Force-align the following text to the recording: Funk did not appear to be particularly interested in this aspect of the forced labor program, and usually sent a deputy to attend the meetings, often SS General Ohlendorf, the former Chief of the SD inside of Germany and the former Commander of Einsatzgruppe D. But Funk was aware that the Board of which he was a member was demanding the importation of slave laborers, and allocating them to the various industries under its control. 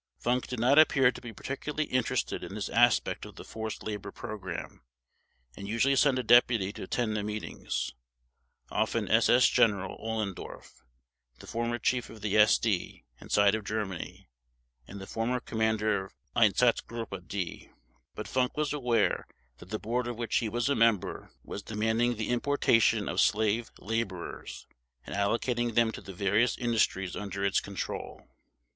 Funk 0.17 0.47
did 0.47 0.59
not 0.59 0.79
appear 0.79 1.11
to 1.11 1.21
be 1.21 1.31
particularly 1.31 1.83
interested 1.83 2.43
in 2.43 2.55
this 2.55 2.69
aspect 2.69 3.23
of 3.23 3.35
the 3.35 3.43
forced 3.43 3.83
labor 3.83 4.11
program, 4.11 4.81
and 5.55 5.67
usually 5.67 5.95
sent 5.95 6.17
a 6.17 6.23
deputy 6.23 6.73
to 6.73 6.81
attend 6.81 7.15
the 7.15 7.21
meetings, 7.21 7.93
often 8.71 9.07
SS 9.07 9.47
General 9.47 9.95
Ohlendorf, 10.01 10.81
the 11.37 11.45
former 11.45 11.77
Chief 11.77 12.09
of 12.09 12.21
the 12.21 12.33
SD 12.33 13.03
inside 13.19 13.53
of 13.53 13.63
Germany 13.63 14.27
and 14.87 14.99
the 14.99 15.05
former 15.05 15.39
Commander 15.39 16.05
of 16.05 16.15
Einsatzgruppe 16.35 17.27
D. 17.27 17.69
But 18.15 18.27
Funk 18.27 18.57
was 18.57 18.73
aware 18.73 19.27
that 19.59 19.69
the 19.69 19.77
Board 19.77 20.07
of 20.07 20.17
which 20.17 20.37
he 20.37 20.49
was 20.49 20.67
a 20.67 20.73
member 20.73 21.29
was 21.43 21.61
demanding 21.61 22.15
the 22.15 22.29
importation 22.29 23.07
of 23.07 23.21
slave 23.21 23.69
laborers, 23.77 24.65
and 25.05 25.15
allocating 25.15 25.75
them 25.75 25.91
to 25.91 26.01
the 26.01 26.11
various 26.15 26.57
industries 26.57 27.15
under 27.15 27.45
its 27.45 27.59
control. 27.59 28.27